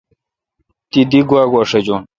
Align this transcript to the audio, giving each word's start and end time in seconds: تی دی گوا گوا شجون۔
تی 0.91 1.01
دی 1.09 1.19
گوا 1.29 1.43
گوا 1.51 1.61
شجون۔ 1.69 2.01